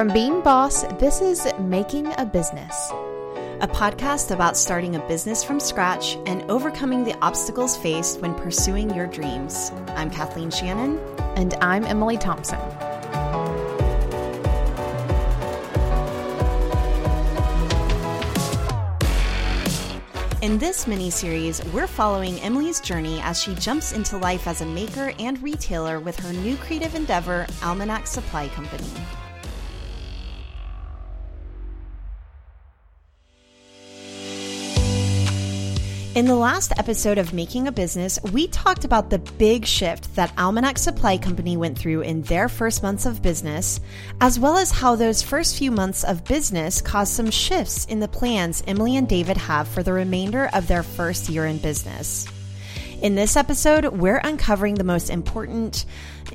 From 0.00 0.08
Being 0.14 0.40
Boss, 0.40 0.84
this 0.98 1.20
is 1.20 1.46
Making 1.58 2.06
a 2.16 2.24
Business, 2.24 2.90
a 3.60 3.68
podcast 3.68 4.30
about 4.30 4.56
starting 4.56 4.96
a 4.96 4.98
business 5.00 5.44
from 5.44 5.60
scratch 5.60 6.16
and 6.24 6.42
overcoming 6.50 7.04
the 7.04 7.14
obstacles 7.20 7.76
faced 7.76 8.18
when 8.22 8.34
pursuing 8.34 8.88
your 8.94 9.06
dreams. 9.06 9.70
I'm 9.88 10.10
Kathleen 10.10 10.50
Shannon. 10.50 10.98
And 11.36 11.52
I'm 11.60 11.84
Emily 11.84 12.16
Thompson. 12.16 12.58
In 20.40 20.56
this 20.56 20.86
mini 20.86 21.10
series, 21.10 21.62
we're 21.74 21.86
following 21.86 22.40
Emily's 22.40 22.80
journey 22.80 23.20
as 23.20 23.38
she 23.38 23.54
jumps 23.56 23.92
into 23.92 24.16
life 24.16 24.46
as 24.46 24.62
a 24.62 24.66
maker 24.66 25.12
and 25.18 25.42
retailer 25.42 26.00
with 26.00 26.18
her 26.20 26.32
new 26.32 26.56
creative 26.56 26.94
endeavor, 26.94 27.46
Almanac 27.62 28.06
Supply 28.06 28.48
Company. 28.48 28.88
In 36.16 36.26
the 36.26 36.34
last 36.34 36.72
episode 36.76 37.18
of 37.18 37.32
Making 37.32 37.68
a 37.68 37.72
Business, 37.72 38.18
we 38.32 38.48
talked 38.48 38.84
about 38.84 39.10
the 39.10 39.20
big 39.20 39.64
shift 39.64 40.12
that 40.16 40.36
Almanac 40.36 40.76
Supply 40.76 41.16
Company 41.16 41.56
went 41.56 41.78
through 41.78 42.00
in 42.00 42.22
their 42.22 42.48
first 42.48 42.82
months 42.82 43.06
of 43.06 43.22
business, 43.22 43.78
as 44.20 44.36
well 44.36 44.56
as 44.56 44.72
how 44.72 44.96
those 44.96 45.22
first 45.22 45.56
few 45.56 45.70
months 45.70 46.02
of 46.02 46.24
business 46.24 46.82
caused 46.82 47.12
some 47.12 47.30
shifts 47.30 47.84
in 47.84 48.00
the 48.00 48.08
plans 48.08 48.60
Emily 48.66 48.96
and 48.96 49.08
David 49.08 49.36
have 49.36 49.68
for 49.68 49.84
the 49.84 49.92
remainder 49.92 50.50
of 50.52 50.66
their 50.66 50.82
first 50.82 51.28
year 51.28 51.46
in 51.46 51.58
business. 51.58 52.26
In 53.02 53.14
this 53.14 53.36
episode, 53.36 53.84
we're 53.84 54.18
uncovering 54.18 54.74
the 54.74 54.82
most 54.82 55.10
important 55.10 55.84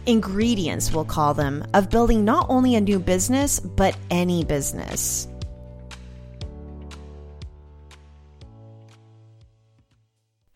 ingredients, 0.06 0.94
we'll 0.94 1.04
call 1.04 1.34
them, 1.34 1.68
of 1.74 1.90
building 1.90 2.24
not 2.24 2.46
only 2.48 2.76
a 2.76 2.82
new 2.82 2.98
business, 2.98 3.60
but 3.60 3.98
any 4.10 4.46
business. 4.46 5.28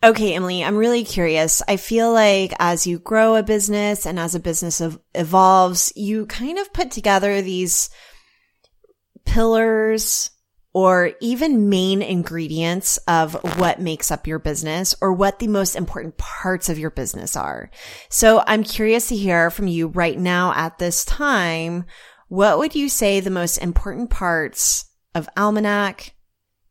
Okay, 0.02 0.32
Emily, 0.34 0.64
I'm 0.64 0.78
really 0.78 1.04
curious. 1.04 1.62
I 1.68 1.76
feel 1.76 2.10
like 2.10 2.54
as 2.58 2.86
you 2.86 2.98
grow 2.98 3.36
a 3.36 3.42
business 3.42 4.06
and 4.06 4.18
as 4.18 4.34
a 4.34 4.40
business 4.40 4.80
ev- 4.80 4.98
evolves, 5.14 5.92
you 5.94 6.24
kind 6.24 6.58
of 6.58 6.72
put 6.72 6.90
together 6.90 7.42
these 7.42 7.90
pillars 9.26 10.30
or 10.72 11.12
even 11.20 11.68
main 11.68 12.00
ingredients 12.00 12.96
of 13.08 13.34
what 13.58 13.78
makes 13.78 14.10
up 14.10 14.26
your 14.26 14.38
business 14.38 14.94
or 15.02 15.12
what 15.12 15.38
the 15.38 15.48
most 15.48 15.76
important 15.76 16.16
parts 16.16 16.70
of 16.70 16.78
your 16.78 16.90
business 16.90 17.36
are. 17.36 17.70
So 18.08 18.42
I'm 18.46 18.64
curious 18.64 19.08
to 19.08 19.16
hear 19.16 19.50
from 19.50 19.66
you 19.66 19.88
right 19.88 20.18
now 20.18 20.54
at 20.54 20.78
this 20.78 21.04
time. 21.04 21.84
What 22.28 22.56
would 22.56 22.74
you 22.74 22.88
say 22.88 23.20
the 23.20 23.28
most 23.28 23.58
important 23.58 24.08
parts 24.08 24.86
of 25.14 25.28
Almanac 25.36 26.14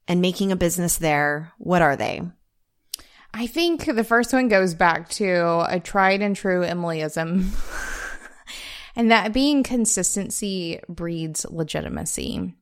and 0.08 0.19
making 0.19 0.52
a 0.52 0.55
business 0.55 0.97
there? 0.97 1.53
What 1.59 1.83
are 1.83 1.95
they? 1.95 2.23
I 3.33 3.47
think 3.47 3.85
the 3.85 4.03
first 4.03 4.33
one 4.33 4.47
goes 4.47 4.73
back 4.73 5.09
to 5.09 5.66
a 5.69 5.80
tried 5.80 6.22
and 6.22 6.35
true 6.35 6.61
Emilyism. 6.61 7.47
and 8.95 9.11
that 9.11 9.33
being 9.33 9.63
consistency 9.63 10.80
breeds 10.89 11.45
legitimacy. 11.49 12.55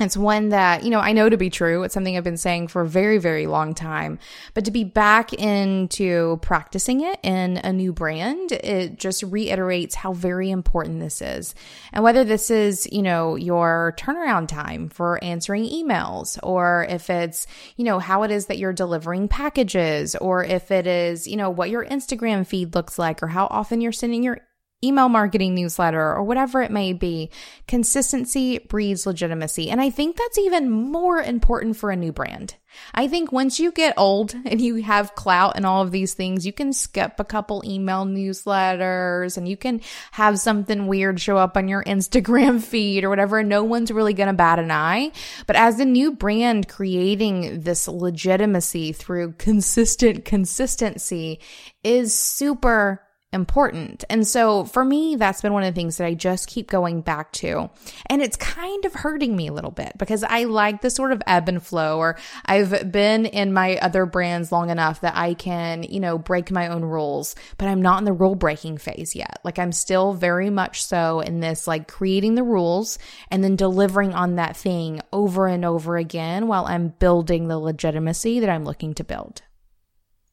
It's 0.00 0.16
one 0.16 0.48
that, 0.48 0.82
you 0.82 0.90
know, 0.90 0.98
I 0.98 1.12
know 1.12 1.28
to 1.28 1.36
be 1.36 1.50
true. 1.50 1.84
It's 1.84 1.94
something 1.94 2.16
I've 2.16 2.24
been 2.24 2.36
saying 2.36 2.66
for 2.66 2.82
a 2.82 2.88
very, 2.88 3.18
very 3.18 3.46
long 3.46 3.74
time. 3.74 4.18
But 4.52 4.64
to 4.64 4.72
be 4.72 4.82
back 4.82 5.32
into 5.32 6.40
practicing 6.42 7.00
it 7.00 7.20
in 7.22 7.58
a 7.58 7.72
new 7.72 7.92
brand, 7.92 8.50
it 8.50 8.98
just 8.98 9.22
reiterates 9.22 9.94
how 9.94 10.12
very 10.12 10.50
important 10.50 10.98
this 10.98 11.22
is. 11.22 11.54
And 11.92 12.02
whether 12.02 12.24
this 12.24 12.50
is, 12.50 12.88
you 12.90 13.02
know, 13.02 13.36
your 13.36 13.94
turnaround 13.96 14.48
time 14.48 14.88
for 14.88 15.22
answering 15.22 15.64
emails, 15.64 16.40
or 16.42 16.86
if 16.90 17.08
it's, 17.08 17.46
you 17.76 17.84
know, 17.84 18.00
how 18.00 18.24
it 18.24 18.32
is 18.32 18.46
that 18.46 18.58
you're 18.58 18.72
delivering 18.72 19.28
packages, 19.28 20.16
or 20.16 20.42
if 20.42 20.72
it 20.72 20.88
is, 20.88 21.28
you 21.28 21.36
know, 21.36 21.50
what 21.50 21.70
your 21.70 21.86
Instagram 21.86 22.44
feed 22.44 22.74
looks 22.74 22.98
like, 22.98 23.22
or 23.22 23.28
how 23.28 23.46
often 23.46 23.80
you're 23.80 23.92
sending 23.92 24.24
your 24.24 24.40
email 24.84 25.08
marketing 25.08 25.54
newsletter 25.54 26.00
or 26.00 26.22
whatever 26.22 26.62
it 26.62 26.70
may 26.70 26.92
be. 26.92 27.30
Consistency 27.66 28.58
breeds 28.58 29.06
legitimacy. 29.06 29.70
And 29.70 29.80
I 29.80 29.90
think 29.90 30.16
that's 30.16 30.38
even 30.38 30.70
more 30.70 31.18
important 31.18 31.76
for 31.76 31.90
a 31.90 31.96
new 31.96 32.12
brand. 32.12 32.56
I 32.94 33.08
think 33.08 33.32
once 33.32 33.60
you 33.60 33.72
get 33.72 33.94
old 33.96 34.34
and 34.44 34.60
you 34.60 34.76
have 34.82 35.14
clout 35.14 35.54
and 35.56 35.66
all 35.66 35.82
of 35.82 35.90
these 35.90 36.14
things, 36.14 36.46
you 36.46 36.52
can 36.52 36.72
skip 36.72 37.14
a 37.18 37.24
couple 37.24 37.62
email 37.64 38.04
newsletters 38.04 39.36
and 39.36 39.48
you 39.48 39.56
can 39.56 39.80
have 40.12 40.38
something 40.38 40.86
weird 40.86 41.20
show 41.20 41.36
up 41.36 41.56
on 41.56 41.68
your 41.68 41.84
Instagram 41.84 42.62
feed 42.62 43.04
or 43.04 43.10
whatever. 43.10 43.42
No 43.42 43.64
one's 43.64 43.90
really 43.90 44.14
going 44.14 44.28
to 44.28 44.32
bat 44.32 44.58
an 44.58 44.70
eye. 44.70 45.12
But 45.46 45.56
as 45.56 45.80
a 45.80 45.84
new 45.84 46.12
brand, 46.12 46.68
creating 46.68 47.60
this 47.60 47.88
legitimacy 47.88 48.92
through 48.92 49.32
consistent 49.32 50.24
consistency 50.24 51.40
is 51.82 52.16
super 52.16 53.02
important. 53.34 54.04
And 54.08 54.26
so 54.26 54.64
for 54.64 54.84
me, 54.84 55.16
that's 55.16 55.42
been 55.42 55.52
one 55.52 55.64
of 55.64 55.74
the 55.74 55.78
things 55.78 55.96
that 55.98 56.06
I 56.06 56.14
just 56.14 56.48
keep 56.48 56.70
going 56.70 57.02
back 57.02 57.32
to. 57.32 57.68
And 58.06 58.22
it's 58.22 58.36
kind 58.36 58.84
of 58.84 58.94
hurting 58.94 59.34
me 59.36 59.48
a 59.48 59.52
little 59.52 59.72
bit 59.72 59.92
because 59.98 60.22
I 60.22 60.44
like 60.44 60.80
the 60.80 60.88
sort 60.88 61.12
of 61.12 61.22
ebb 61.26 61.48
and 61.48 61.62
flow, 61.62 61.98
or 61.98 62.16
I've 62.46 62.90
been 62.90 63.26
in 63.26 63.52
my 63.52 63.76
other 63.78 64.06
brands 64.06 64.52
long 64.52 64.70
enough 64.70 65.00
that 65.00 65.16
I 65.16 65.34
can, 65.34 65.82
you 65.82 66.00
know, 66.00 66.16
break 66.16 66.50
my 66.50 66.68
own 66.68 66.84
rules, 66.84 67.34
but 67.58 67.68
I'm 67.68 67.82
not 67.82 67.98
in 67.98 68.04
the 68.04 68.12
rule 68.12 68.36
breaking 68.36 68.78
phase 68.78 69.14
yet. 69.14 69.40
Like 69.44 69.58
I'm 69.58 69.72
still 69.72 70.14
very 70.14 70.48
much 70.48 70.84
so 70.84 71.20
in 71.20 71.40
this, 71.40 71.66
like 71.66 71.88
creating 71.88 72.36
the 72.36 72.44
rules 72.44 72.98
and 73.30 73.42
then 73.42 73.56
delivering 73.56 74.14
on 74.14 74.36
that 74.36 74.56
thing 74.56 75.00
over 75.12 75.46
and 75.48 75.64
over 75.64 75.96
again 75.96 76.46
while 76.46 76.66
I'm 76.66 76.88
building 76.88 77.48
the 77.48 77.58
legitimacy 77.58 78.40
that 78.40 78.48
I'm 78.48 78.64
looking 78.64 78.94
to 78.94 79.04
build. 79.04 79.42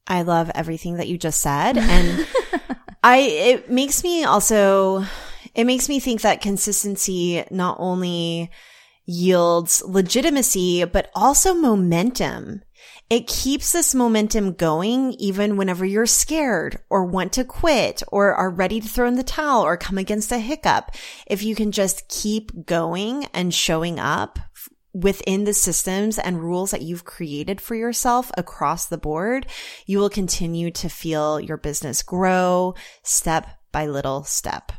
I 0.06 0.22
love 0.22 0.50
everything 0.54 0.96
that 0.96 1.08
you 1.08 1.16
just 1.16 1.40
said. 1.40 1.78
And 1.78 2.26
I, 3.02 3.18
it 3.18 3.70
makes 3.70 4.04
me 4.04 4.24
also, 4.24 5.04
it 5.54 5.64
makes 5.64 5.88
me 5.88 5.98
think 5.98 6.20
that 6.20 6.40
consistency 6.40 7.44
not 7.50 7.76
only 7.80 8.50
yields 9.06 9.82
legitimacy, 9.84 10.84
but 10.84 11.10
also 11.14 11.54
momentum. 11.54 12.62
It 13.10 13.26
keeps 13.26 13.72
this 13.72 13.94
momentum 13.94 14.54
going 14.54 15.12
even 15.18 15.56
whenever 15.56 15.84
you're 15.84 16.06
scared 16.06 16.78
or 16.88 17.04
want 17.04 17.34
to 17.34 17.44
quit 17.44 18.02
or 18.10 18.32
are 18.32 18.48
ready 18.48 18.80
to 18.80 18.88
throw 18.88 19.06
in 19.06 19.16
the 19.16 19.22
towel 19.22 19.62
or 19.62 19.76
come 19.76 19.98
against 19.98 20.32
a 20.32 20.38
hiccup. 20.38 20.92
If 21.26 21.42
you 21.42 21.54
can 21.54 21.72
just 21.72 22.08
keep 22.08 22.64
going 22.64 23.26
and 23.34 23.52
showing 23.52 23.98
up 23.98 24.38
within 24.92 25.44
the 25.44 25.54
systems 25.54 26.18
and 26.18 26.42
rules 26.42 26.70
that 26.70 26.82
you've 26.82 27.04
created 27.04 27.60
for 27.60 27.74
yourself 27.74 28.30
across 28.36 28.86
the 28.86 28.98
board, 28.98 29.46
you 29.86 29.98
will 29.98 30.10
continue 30.10 30.70
to 30.70 30.88
feel 30.88 31.40
your 31.40 31.56
business 31.56 32.02
grow 32.02 32.74
step 33.02 33.46
by 33.72 33.86
little 33.86 34.22
step. 34.24 34.72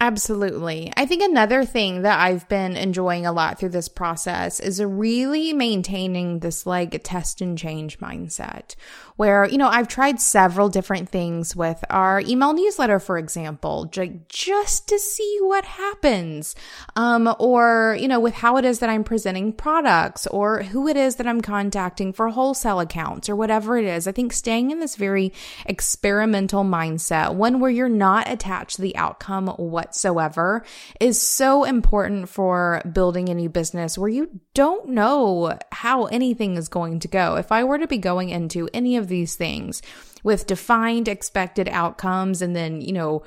Absolutely. 0.00 0.92
I 0.96 1.06
think 1.06 1.24
another 1.24 1.64
thing 1.64 2.02
that 2.02 2.20
I've 2.20 2.48
been 2.48 2.76
enjoying 2.76 3.26
a 3.26 3.32
lot 3.32 3.58
through 3.58 3.70
this 3.70 3.88
process 3.88 4.60
is 4.60 4.80
really 4.80 5.52
maintaining 5.52 6.38
this 6.38 6.66
like 6.66 7.00
test 7.02 7.40
and 7.40 7.58
change 7.58 7.98
mindset 7.98 8.76
where, 9.18 9.44
you 9.46 9.58
know, 9.58 9.66
I've 9.66 9.88
tried 9.88 10.20
several 10.20 10.68
different 10.68 11.08
things 11.08 11.56
with 11.56 11.84
our 11.90 12.20
email 12.20 12.52
newsletter, 12.52 13.00
for 13.00 13.18
example, 13.18 13.86
just 14.28 14.86
to 14.88 14.98
see 15.00 15.38
what 15.40 15.64
happens. 15.64 16.54
Um, 16.94 17.34
or, 17.40 17.96
you 18.00 18.06
know, 18.06 18.20
with 18.20 18.34
how 18.34 18.58
it 18.58 18.64
is 18.64 18.78
that 18.78 18.88
I'm 18.88 19.02
presenting 19.02 19.52
products 19.52 20.28
or 20.28 20.62
who 20.62 20.86
it 20.86 20.96
is 20.96 21.16
that 21.16 21.26
I'm 21.26 21.40
contacting 21.40 22.12
for 22.12 22.28
wholesale 22.28 22.78
accounts 22.78 23.28
or 23.28 23.34
whatever 23.34 23.76
it 23.76 23.84
is. 23.84 24.06
I 24.06 24.12
think 24.12 24.32
staying 24.32 24.70
in 24.70 24.78
this 24.78 24.94
very 24.94 25.32
experimental 25.66 26.62
mindset, 26.62 27.34
one 27.34 27.58
where 27.58 27.72
you're 27.72 27.88
not 27.88 28.30
attached 28.30 28.76
to 28.76 28.82
the 28.82 28.94
outcome 28.94 29.52
whatsoever 29.88 30.62
is 31.00 31.20
so 31.20 31.64
important 31.64 32.28
for 32.28 32.82
building 32.92 33.30
a 33.30 33.34
new 33.34 33.48
business 33.48 33.96
where 33.96 34.10
you 34.10 34.28
don't 34.52 34.90
know 34.90 35.58
how 35.72 36.04
anything 36.06 36.56
is 36.56 36.68
going 36.68 37.00
to 37.00 37.08
go. 37.08 37.36
If 37.36 37.50
I 37.50 37.64
were 37.64 37.78
to 37.78 37.86
be 37.86 37.96
going 37.96 38.28
into 38.28 38.68
any 38.74 38.96
of 38.96 39.08
these 39.08 39.34
things 39.34 39.80
with 40.22 40.46
defined 40.46 41.08
expected 41.08 41.68
outcomes 41.70 42.42
and 42.42 42.54
then, 42.54 42.82
you 42.82 42.92
know, 42.92 43.22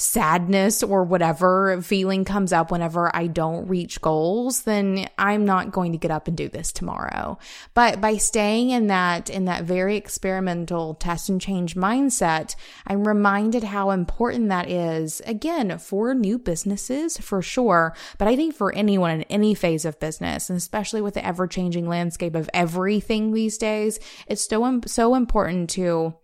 sadness 0.00 0.82
or 0.82 1.04
whatever 1.04 1.80
feeling 1.82 2.24
comes 2.24 2.52
up 2.52 2.70
whenever 2.70 3.14
I 3.14 3.26
don't 3.26 3.68
reach 3.68 4.00
goals, 4.00 4.62
then 4.62 5.08
I'm 5.18 5.44
not 5.44 5.72
going 5.72 5.92
to 5.92 5.98
get 5.98 6.10
up 6.10 6.26
and 6.26 6.36
do 6.36 6.48
this 6.48 6.72
tomorrow. 6.72 7.38
But 7.74 8.00
by 8.00 8.16
staying 8.16 8.70
in 8.70 8.86
that, 8.86 9.28
in 9.28 9.44
that 9.44 9.64
very 9.64 9.96
experimental 9.96 10.94
test 10.94 11.28
and 11.28 11.40
change 11.40 11.74
mindset, 11.74 12.56
I'm 12.86 13.06
reminded 13.06 13.64
how 13.64 13.90
important 13.90 14.48
that 14.48 14.70
is 14.70 15.20
again 15.26 15.78
for 15.78 16.14
new 16.14 16.38
businesses 16.38 17.18
for 17.18 17.42
sure. 17.42 17.94
But 18.16 18.28
I 18.28 18.36
think 18.36 18.54
for 18.54 18.74
anyone 18.74 19.10
in 19.10 19.22
any 19.24 19.54
phase 19.54 19.84
of 19.84 20.00
business, 20.00 20.48
and 20.48 20.56
especially 20.56 21.02
with 21.02 21.14
the 21.14 21.26
ever 21.26 21.46
changing 21.46 21.86
landscape 21.86 22.34
of 22.34 22.48
everything 22.54 23.32
these 23.32 23.58
days, 23.58 24.00
it's 24.26 24.48
so, 24.48 24.80
so 24.86 25.14
important 25.14 25.70
to 25.70 26.14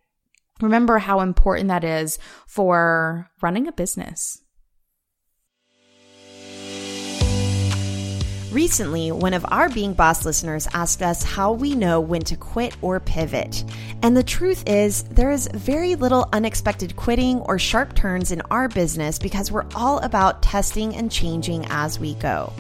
Remember 0.61 0.99
how 0.99 1.21
important 1.21 1.69
that 1.69 1.85
is 1.85 2.19
for 2.47 3.31
running 3.43 3.69
a 3.69 3.73
business. 3.73 4.43
Recently, 8.53 9.13
one 9.13 9.35
of 9.35 9.45
our 9.51 9.69
Being 9.69 9.93
Boss 9.93 10.25
listeners 10.25 10.67
asked 10.73 11.03
us 11.03 11.23
how 11.23 11.53
we 11.53 11.75
know 11.75 12.01
when 12.01 12.23
to 12.23 12.37
quit 12.37 12.75
or 12.81 12.99
pivot. 13.01 13.65
And 14.03 14.17
the 14.17 14.23
truth 14.23 14.65
is, 14.67 15.03
there 15.03 15.31
is 15.31 15.47
very 15.53 15.95
little 15.95 16.27
unexpected 16.33 16.97
quitting 16.97 17.41
or 17.41 17.59
sharp 17.59 17.95
turns 17.95 18.33
in 18.33 18.41
our 18.51 18.69
business 18.69 19.19
because 19.19 19.53
we're 19.53 19.67
all 19.75 19.99
about 19.99 20.43
testing 20.43 20.97
and 20.97 21.13
changing 21.13 21.67
as 21.69 22.01
we 22.01 22.15
go. 22.15 22.51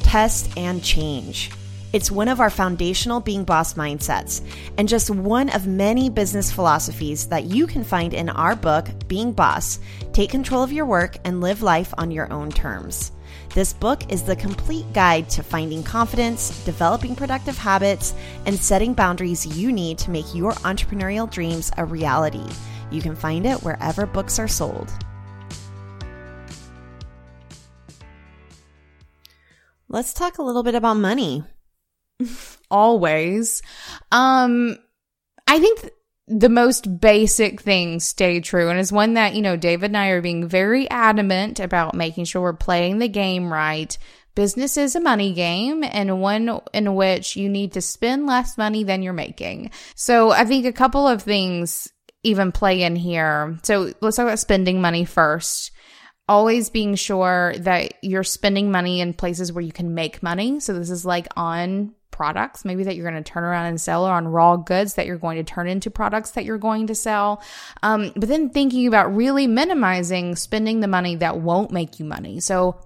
Test 0.00 0.56
and 0.56 0.82
change. 0.82 1.50
It's 1.96 2.10
one 2.10 2.28
of 2.28 2.40
our 2.40 2.50
foundational 2.50 3.20
Being 3.20 3.44
Boss 3.44 3.72
mindsets, 3.72 4.46
and 4.76 4.86
just 4.86 5.08
one 5.08 5.48
of 5.48 5.66
many 5.66 6.10
business 6.10 6.52
philosophies 6.52 7.26
that 7.28 7.44
you 7.44 7.66
can 7.66 7.82
find 7.82 8.12
in 8.12 8.28
our 8.28 8.54
book, 8.54 8.86
Being 9.08 9.32
Boss 9.32 9.78
Take 10.12 10.28
Control 10.28 10.62
of 10.62 10.70
Your 10.70 10.84
Work 10.84 11.16
and 11.24 11.40
Live 11.40 11.62
Life 11.62 11.94
on 11.96 12.10
Your 12.10 12.30
Own 12.30 12.50
Terms. 12.50 13.12
This 13.54 13.72
book 13.72 14.12
is 14.12 14.22
the 14.22 14.36
complete 14.36 14.84
guide 14.92 15.30
to 15.30 15.42
finding 15.42 15.82
confidence, 15.82 16.62
developing 16.66 17.16
productive 17.16 17.56
habits, 17.56 18.12
and 18.44 18.58
setting 18.58 18.92
boundaries 18.92 19.46
you 19.46 19.72
need 19.72 19.96
to 19.96 20.10
make 20.10 20.34
your 20.34 20.52
entrepreneurial 20.52 21.30
dreams 21.30 21.72
a 21.78 21.84
reality. 21.86 22.46
You 22.90 23.00
can 23.00 23.16
find 23.16 23.46
it 23.46 23.62
wherever 23.62 24.04
books 24.04 24.38
are 24.38 24.48
sold. 24.48 24.92
Let's 29.88 30.12
talk 30.12 30.36
a 30.36 30.42
little 30.42 30.62
bit 30.62 30.74
about 30.74 30.98
money. 30.98 31.42
Always. 32.70 33.62
Um, 34.10 34.78
I 35.46 35.58
think 35.58 35.80
th- 35.80 35.92
the 36.28 36.48
most 36.48 37.00
basic 37.00 37.60
things 37.60 38.04
stay 38.04 38.40
true 38.40 38.68
and 38.68 38.80
is 38.80 38.92
one 38.92 39.14
that, 39.14 39.34
you 39.34 39.42
know, 39.42 39.56
David 39.56 39.90
and 39.90 39.96
I 39.96 40.08
are 40.08 40.22
being 40.22 40.48
very 40.48 40.90
adamant 40.90 41.60
about 41.60 41.94
making 41.94 42.24
sure 42.24 42.42
we're 42.42 42.52
playing 42.52 42.98
the 42.98 43.08
game 43.08 43.52
right. 43.52 43.96
Business 44.34 44.76
is 44.76 44.96
a 44.96 45.00
money 45.00 45.32
game 45.32 45.84
and 45.84 46.20
one 46.20 46.60
in 46.74 46.94
which 46.94 47.36
you 47.36 47.48
need 47.48 47.72
to 47.72 47.80
spend 47.80 48.26
less 48.26 48.58
money 48.58 48.82
than 48.82 49.02
you're 49.02 49.12
making. 49.12 49.70
So 49.94 50.30
I 50.30 50.44
think 50.44 50.66
a 50.66 50.72
couple 50.72 51.06
of 51.06 51.22
things 51.22 51.88
even 52.22 52.50
play 52.50 52.82
in 52.82 52.96
here. 52.96 53.58
So 53.62 53.92
let's 54.00 54.16
talk 54.16 54.24
about 54.24 54.40
spending 54.40 54.80
money 54.80 55.04
first 55.04 55.70
always 56.28 56.70
being 56.70 56.94
sure 56.94 57.54
that 57.58 57.94
you're 58.02 58.24
spending 58.24 58.70
money 58.70 59.00
in 59.00 59.14
places 59.14 59.52
where 59.52 59.62
you 59.62 59.72
can 59.72 59.94
make 59.94 60.22
money. 60.22 60.60
So 60.60 60.74
this 60.74 60.90
is 60.90 61.06
like 61.06 61.28
on 61.36 61.94
products, 62.16 62.64
maybe 62.64 62.82
that 62.84 62.96
you're 62.96 63.08
going 63.08 63.22
to 63.22 63.30
turn 63.30 63.44
around 63.44 63.66
and 63.66 63.78
sell, 63.78 64.06
or 64.06 64.12
on 64.12 64.26
raw 64.26 64.56
goods 64.56 64.94
that 64.94 65.04
you're 65.04 65.18
going 65.18 65.36
to 65.36 65.44
turn 65.44 65.68
into 65.68 65.90
products 65.90 66.30
that 66.30 66.46
you're 66.46 66.56
going 66.56 66.86
to 66.86 66.94
sell. 66.94 67.42
Um, 67.82 68.12
but 68.16 68.28
then 68.28 68.48
thinking 68.48 68.86
about 68.86 69.14
really 69.14 69.46
minimizing 69.46 70.34
spending 70.34 70.80
the 70.80 70.88
money 70.88 71.16
that 71.16 71.38
won't 71.38 71.70
make 71.70 72.00
you 72.00 72.06
money. 72.06 72.40
So 72.40 72.80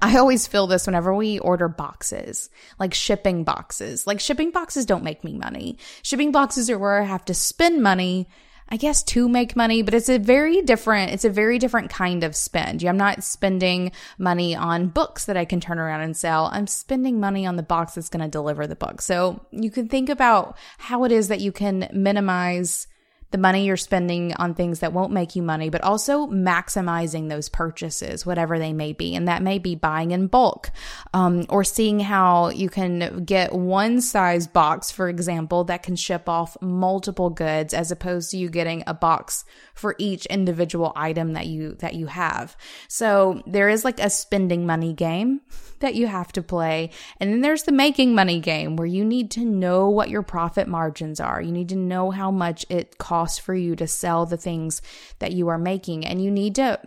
I 0.00 0.16
always 0.16 0.46
feel 0.46 0.66
this 0.66 0.86
whenever 0.86 1.14
we 1.14 1.38
order 1.38 1.68
boxes, 1.68 2.48
like 2.78 2.94
shipping 2.94 3.44
boxes. 3.44 4.06
Like 4.06 4.18
shipping 4.18 4.50
boxes 4.50 4.86
don't 4.86 5.04
make 5.04 5.22
me 5.24 5.34
money. 5.34 5.76
Shipping 6.02 6.32
boxes 6.32 6.70
are 6.70 6.78
where 6.78 7.02
I 7.02 7.04
have 7.04 7.26
to 7.26 7.34
spend 7.34 7.82
money 7.82 8.28
I 8.70 8.76
guess 8.76 9.02
to 9.04 9.28
make 9.28 9.56
money, 9.56 9.82
but 9.82 9.94
it's 9.94 10.08
a 10.08 10.18
very 10.18 10.60
different, 10.62 11.12
it's 11.12 11.24
a 11.24 11.30
very 11.30 11.58
different 11.58 11.90
kind 11.90 12.22
of 12.22 12.36
spend. 12.36 12.84
I'm 12.84 12.98
not 12.98 13.24
spending 13.24 13.92
money 14.18 14.54
on 14.54 14.88
books 14.88 15.24
that 15.24 15.36
I 15.36 15.44
can 15.46 15.60
turn 15.60 15.78
around 15.78 16.02
and 16.02 16.16
sell. 16.16 16.50
I'm 16.52 16.66
spending 16.66 17.18
money 17.18 17.46
on 17.46 17.56
the 17.56 17.62
box 17.62 17.94
that's 17.94 18.10
going 18.10 18.22
to 18.22 18.28
deliver 18.28 18.66
the 18.66 18.76
book. 18.76 19.00
So 19.00 19.40
you 19.50 19.70
can 19.70 19.88
think 19.88 20.08
about 20.10 20.56
how 20.76 21.04
it 21.04 21.12
is 21.12 21.28
that 21.28 21.40
you 21.40 21.50
can 21.50 21.88
minimize 21.92 22.86
the 23.30 23.38
money 23.38 23.66
you're 23.66 23.76
spending 23.76 24.32
on 24.34 24.54
things 24.54 24.80
that 24.80 24.92
won't 24.92 25.12
make 25.12 25.36
you 25.36 25.42
money, 25.42 25.68
but 25.68 25.82
also 25.82 26.26
maximizing 26.26 27.28
those 27.28 27.48
purchases, 27.48 28.24
whatever 28.24 28.58
they 28.58 28.72
may 28.72 28.94
be. 28.94 29.14
And 29.14 29.28
that 29.28 29.42
may 29.42 29.58
be 29.58 29.74
buying 29.74 30.12
in 30.12 30.28
bulk 30.28 30.70
um, 31.12 31.44
or 31.50 31.62
seeing 31.62 32.00
how 32.00 32.48
you 32.48 32.70
can 32.70 33.24
get 33.24 33.52
one 33.52 34.00
size 34.00 34.46
box, 34.46 34.90
for 34.90 35.10
example, 35.10 35.64
that 35.64 35.82
can 35.82 35.94
ship 35.94 36.26
off 36.28 36.56
multiple 36.62 37.28
goods 37.28 37.74
as 37.74 37.90
opposed 37.90 38.30
to 38.30 38.38
you 38.38 38.48
getting 38.48 38.82
a 38.86 38.94
box 38.94 39.44
for 39.74 39.94
each 39.98 40.24
individual 40.26 40.92
item 40.96 41.34
that 41.34 41.46
you 41.46 41.74
that 41.80 41.94
you 41.94 42.06
have. 42.06 42.56
So 42.88 43.42
there 43.46 43.68
is 43.68 43.84
like 43.84 44.00
a 44.00 44.08
spending 44.08 44.64
money 44.64 44.94
game 44.94 45.42
that 45.80 45.94
you 45.94 46.06
have 46.06 46.32
to 46.32 46.42
play. 46.42 46.90
And 47.20 47.30
then 47.30 47.40
there's 47.40 47.62
the 47.62 47.72
making 47.72 48.14
money 48.14 48.40
game 48.40 48.74
where 48.76 48.86
you 48.86 49.04
need 49.04 49.30
to 49.32 49.44
know 49.44 49.88
what 49.88 50.08
your 50.08 50.22
profit 50.22 50.66
margins 50.66 51.20
are. 51.20 51.40
You 51.40 51.52
need 51.52 51.68
to 51.68 51.76
know 51.76 52.10
how 52.10 52.30
much 52.30 52.66
it 52.68 52.98
costs 52.98 53.17
for 53.26 53.54
you 53.54 53.74
to 53.76 53.86
sell 53.86 54.26
the 54.26 54.36
things 54.36 54.80
that 55.18 55.32
you 55.32 55.48
are 55.48 55.58
making 55.58 56.06
and 56.06 56.22
you 56.22 56.30
need 56.30 56.54
to 56.54 56.78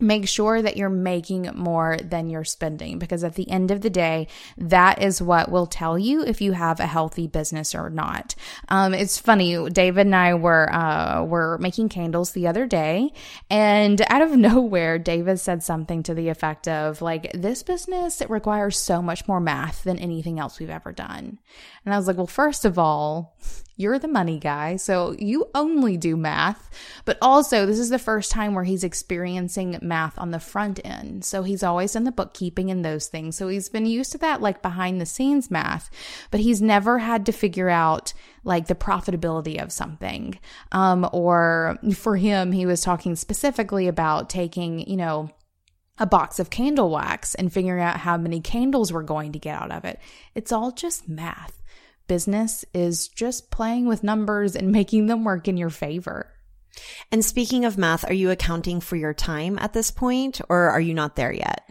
make 0.00 0.28
sure 0.28 0.62
that 0.62 0.76
you're 0.76 0.88
making 0.88 1.50
more 1.54 1.96
than 2.02 2.30
you're 2.30 2.44
spending 2.44 2.98
because 2.98 3.24
at 3.24 3.34
the 3.34 3.50
end 3.50 3.70
of 3.70 3.80
the 3.80 3.90
day, 3.90 4.28
that 4.56 5.02
is 5.02 5.20
what 5.20 5.50
will 5.50 5.66
tell 5.66 5.98
you 5.98 6.22
if 6.22 6.40
you 6.40 6.52
have 6.52 6.78
a 6.78 6.86
healthy 6.86 7.26
business 7.26 7.74
or 7.74 7.90
not. 7.90 8.34
Um, 8.68 8.94
it's 8.94 9.18
funny. 9.18 9.68
David 9.70 10.06
and 10.06 10.14
I 10.14 10.34
were, 10.34 10.72
uh, 10.72 11.24
were 11.24 11.58
making 11.58 11.88
candles 11.88 12.32
the 12.32 12.46
other 12.46 12.66
day 12.66 13.12
and 13.50 14.00
out 14.08 14.22
of 14.22 14.30
nowhere, 14.36 14.98
David 14.98 15.40
said 15.40 15.62
something 15.62 16.02
to 16.04 16.14
the 16.14 16.28
effect 16.28 16.68
of 16.68 17.02
like, 17.02 17.32
this 17.32 17.62
business, 17.62 18.20
it 18.20 18.30
requires 18.30 18.78
so 18.78 19.02
much 19.02 19.26
more 19.26 19.40
math 19.40 19.82
than 19.84 19.98
anything 19.98 20.38
else 20.38 20.58
we've 20.58 20.70
ever 20.70 20.92
done. 20.92 21.38
And 21.84 21.94
I 21.94 21.96
was 21.96 22.06
like, 22.06 22.16
well, 22.16 22.26
first 22.26 22.64
of 22.64 22.78
all, 22.78 23.36
you're 23.78 23.98
the 24.00 24.08
money 24.08 24.40
guy, 24.40 24.74
so 24.74 25.14
you 25.20 25.48
only 25.54 25.96
do 25.96 26.16
math. 26.16 26.68
But 27.04 27.16
also, 27.22 27.64
this 27.64 27.78
is 27.78 27.90
the 27.90 27.98
first 27.98 28.32
time 28.32 28.52
where 28.52 28.64
he's 28.64 28.82
experiencing 28.82 29.78
math 29.80 30.18
on 30.18 30.32
the 30.32 30.40
front 30.40 30.80
end. 30.84 31.24
So 31.24 31.44
he's 31.44 31.62
always 31.62 31.92
done 31.92 32.02
the 32.02 32.10
bookkeeping 32.10 32.72
and 32.72 32.84
those 32.84 33.06
things. 33.06 33.36
So 33.36 33.46
he's 33.46 33.68
been 33.68 33.86
used 33.86 34.10
to 34.12 34.18
that, 34.18 34.42
like 34.42 34.62
behind 34.62 35.00
the 35.00 35.06
scenes 35.06 35.48
math, 35.48 35.90
but 36.32 36.40
he's 36.40 36.60
never 36.60 36.98
had 36.98 37.24
to 37.26 37.32
figure 37.32 37.68
out 37.68 38.12
like 38.42 38.66
the 38.66 38.74
profitability 38.74 39.62
of 39.62 39.70
something. 39.70 40.36
Um, 40.72 41.08
or 41.12 41.78
for 41.94 42.16
him, 42.16 42.50
he 42.50 42.66
was 42.66 42.80
talking 42.80 43.14
specifically 43.14 43.86
about 43.86 44.28
taking, 44.28 44.80
you 44.90 44.96
know, 44.96 45.30
a 46.00 46.06
box 46.06 46.40
of 46.40 46.50
candle 46.50 46.90
wax 46.90 47.36
and 47.36 47.52
figuring 47.52 47.82
out 47.82 47.98
how 47.98 48.16
many 48.16 48.40
candles 48.40 48.92
we're 48.92 49.02
going 49.02 49.32
to 49.32 49.38
get 49.38 49.60
out 49.60 49.70
of 49.70 49.84
it. 49.84 50.00
It's 50.34 50.50
all 50.50 50.72
just 50.72 51.08
math 51.08 51.62
business 52.08 52.64
is 52.74 53.08
just 53.08 53.50
playing 53.50 53.86
with 53.86 54.02
numbers 54.02 54.56
and 54.56 54.72
making 54.72 55.06
them 55.06 55.24
work 55.24 55.46
in 55.46 55.56
your 55.56 55.70
favor. 55.70 56.32
And 57.12 57.24
speaking 57.24 57.64
of 57.64 57.78
math, 57.78 58.08
are 58.08 58.14
you 58.14 58.30
accounting 58.30 58.80
for 58.80 58.96
your 58.96 59.14
time 59.14 59.58
at 59.58 59.72
this 59.72 59.90
point 59.90 60.40
or 60.48 60.70
are 60.70 60.80
you 60.80 60.94
not 60.94 61.16
there 61.16 61.32
yet? 61.32 61.68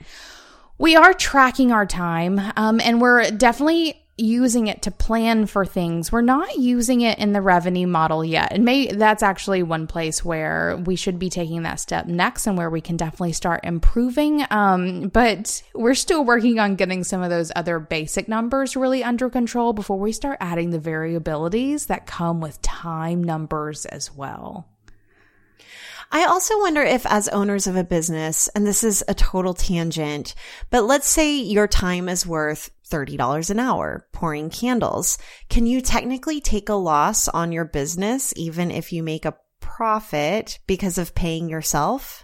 We 0.78 0.96
are 0.96 1.14
tracking 1.14 1.72
our 1.72 1.88
time, 1.88 2.40
um, 2.56 2.80
and 2.80 3.02
we're 3.02 3.32
definitely 3.32 4.00
using 4.18 4.68
it 4.68 4.82
to 4.82 4.92
plan 4.92 5.46
for 5.46 5.66
things. 5.66 6.12
We're 6.12 6.22
not 6.22 6.58
using 6.58 7.02
it 7.02 7.20
in 7.20 7.34
the 7.34 7.42
revenue 7.42 7.88
model 7.88 8.26
yet. 8.26 8.52
And 8.52 8.66
maybe 8.66 8.96
that's 8.96 9.24
actually 9.24 9.64
one 9.64 9.88
place 9.88 10.26
where 10.26 10.78
we 10.86 10.96
should 10.96 11.20
be 11.20 11.30
taking 11.30 11.64
that 11.64 11.80
step 11.80 12.08
next 12.08 12.48
and 12.48 12.58
where 12.58 12.70
we 12.70 12.82
can 12.82 12.98
definitely 12.98 13.34
start 13.34 13.62
improving. 13.64 14.46
Um, 14.50 15.10
but 15.10 15.62
we're 15.74 15.94
still 15.94 16.26
working 16.26 16.60
on 16.60 16.76
getting 16.76 17.04
some 17.04 17.22
of 17.22 17.30
those 17.30 17.52
other 17.56 17.80
basic 17.80 18.28
numbers 18.28 18.76
really 18.76 19.04
under 19.04 19.30
control 19.30 19.74
before 19.74 20.00
we 20.00 20.12
start 20.12 20.38
adding 20.42 20.72
the 20.72 20.80
variabilities 20.80 21.88
that 21.88 22.08
come 22.08 22.42
with 22.42 22.62
time 22.62 23.24
numbers 23.24 23.86
as 23.86 24.12
well. 24.12 24.68
I 26.12 26.26
also 26.26 26.58
wonder 26.60 26.82
if, 26.82 27.06
as 27.06 27.28
owners 27.30 27.68
of 27.68 27.76
a 27.76 27.84
business, 27.84 28.48
and 28.50 28.66
this 28.66 28.84
is 28.84 29.04
a 29.08 29.14
total 29.14 29.54
tangent, 29.54 30.36
but 30.70 30.86
let's 30.86 31.08
say 31.08 31.36
your 31.36 31.68
time 31.68 32.08
is 32.08 32.26
worth 32.26 32.72
$30 32.90 33.50
an 33.50 33.60
hour 33.60 34.08
pouring 34.14 34.50
candles. 34.50 35.18
Can 35.50 35.66
you 35.66 35.82
technically 35.82 36.40
take 36.40 36.70
a 36.70 36.74
loss 36.74 37.28
on 37.28 37.52
your 37.52 37.66
business 37.66 38.34
even 38.38 38.72
if 38.72 38.94
you 38.94 39.04
make 39.04 39.26
a 39.26 39.36
profit 39.60 40.60
because 40.66 40.98
of 40.98 41.14
paying 41.14 41.50
yourself? 41.50 42.24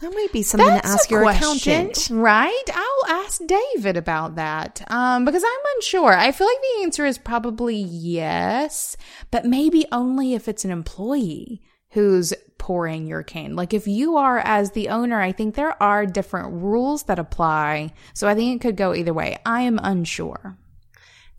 That 0.00 0.12
might 0.12 0.30
be 0.30 0.42
something 0.42 0.68
That's 0.68 0.86
to 0.86 0.92
ask 0.92 1.10
your 1.10 1.22
question, 1.22 1.56
accountant. 1.56 2.10
Right? 2.10 2.64
I'll 2.72 3.24
ask 3.24 3.40
David 3.46 3.96
about 3.96 4.36
that. 4.36 4.84
Um, 4.88 5.24
because 5.24 5.42
I'm 5.42 5.76
unsure. 5.76 6.12
I 6.12 6.32
feel 6.32 6.46
like 6.46 6.60
the 6.60 6.82
answer 6.82 7.06
is 7.06 7.16
probably 7.16 7.76
yes, 7.76 8.96
but 9.30 9.46
maybe 9.46 9.86
only 9.90 10.34
if 10.34 10.48
it's 10.48 10.66
an 10.66 10.70
employee 10.70 11.62
who's 11.96 12.34
pouring 12.58 13.06
your 13.06 13.22
cane. 13.22 13.56
Like 13.56 13.72
if 13.72 13.88
you 13.88 14.18
are 14.18 14.38
as 14.38 14.72
the 14.72 14.90
owner, 14.90 15.18
I 15.18 15.32
think 15.32 15.54
there 15.54 15.82
are 15.82 16.04
different 16.04 16.62
rules 16.62 17.04
that 17.04 17.18
apply. 17.18 17.94
So 18.12 18.28
I 18.28 18.34
think 18.34 18.54
it 18.54 18.66
could 18.66 18.76
go 18.76 18.94
either 18.94 19.14
way. 19.14 19.38
I 19.46 19.62
am 19.62 19.80
unsure. 19.82 20.58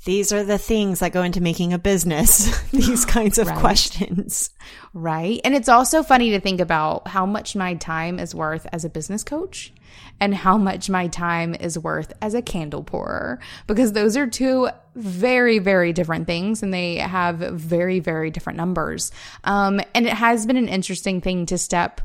These 0.06 0.32
are 0.32 0.44
the 0.44 0.58
things 0.58 1.00
that 1.00 1.12
go 1.12 1.24
into 1.24 1.42
making 1.42 1.74
a 1.74 1.80
business. 1.80 2.62
These 2.72 3.06
kinds 3.06 3.38
of 3.38 3.48
right. 3.48 3.60
questions. 3.60 4.50
Right. 4.94 5.42
And 5.44 5.56
it's 5.56 5.70
also 5.70 6.04
funny 6.04 6.32
to 6.32 6.40
think 6.40 6.62
about 6.62 7.08
how 7.08 7.26
much 7.26 7.56
my 7.56 7.76
time 7.76 8.20
is 8.20 8.34
worth 8.34 8.68
as 8.72 8.86
a 8.86 8.90
business 8.90 9.24
coach 9.24 9.74
and 10.20 10.34
how 10.34 10.58
much 10.58 10.90
my 10.90 11.08
time 11.08 11.56
is 11.56 11.78
worth 11.78 12.14
as 12.22 12.34
a 12.34 12.42
candle 12.42 12.84
pourer 12.84 13.40
because 13.68 13.94
those 13.94 14.18
are 14.18 14.28
two 14.28 14.70
very, 14.96 15.60
very 15.60 15.94
different 15.94 16.28
things 16.28 16.64
and 16.64 16.74
they 16.74 16.96
have 16.96 17.38
very, 17.38 18.00
very 18.00 18.32
different 18.32 18.58
numbers. 18.58 19.12
Um, 19.44 19.82
and 19.94 20.06
it 20.06 20.14
has 20.14 20.46
been 20.46 20.58
an 20.58 20.70
interesting 20.70 21.22
thing 21.22 21.46
to 21.48 21.58
step 21.58 22.02